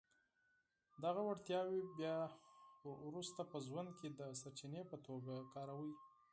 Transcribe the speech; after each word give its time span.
دغه 1.03 1.21
وړتياوې 1.25 1.81
بيا 1.99 2.17
وروسته 3.07 3.41
په 3.51 3.57
ژوند 3.67 3.89
کې 3.99 4.07
د 4.19 4.21
سرچینې 4.41 4.81
په 4.91 4.97
توګه 5.07 5.33
کاروئ. 5.53 5.93